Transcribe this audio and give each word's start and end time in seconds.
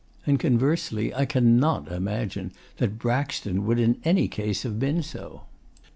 And 0.25 0.39
conversely 0.39 1.13
I 1.13 1.25
cannot 1.27 1.91
imagine 1.91 2.53
that 2.77 2.97
Braxton 2.97 3.67
would 3.67 3.77
in 3.77 4.01
any 4.03 4.27
case 4.27 4.63
have 4.63 4.79
been 4.79 5.03
so. 5.03 5.43